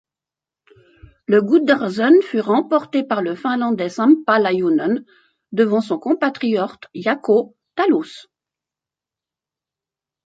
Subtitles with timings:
[1.27, 5.05] Le Gundersen fut remporté par le Finlandais Samppa Lajunen
[5.51, 8.27] devant son compatriote Jaakko Tallus.